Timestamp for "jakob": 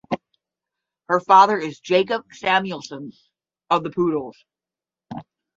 1.79-2.23